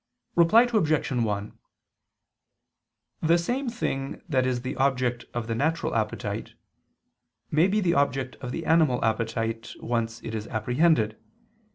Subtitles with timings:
[0.33, 1.11] Reply Obj.
[1.11, 1.59] 1:
[3.21, 6.55] The same thing that is the object of the natural appetite,
[7.51, 11.21] may be the object of the animal appetite, once it is apprehended.